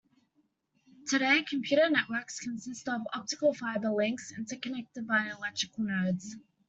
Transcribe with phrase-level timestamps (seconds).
[1.07, 6.37] Today, computer networks consist of optical fiber links, interconnected by electrical nodes.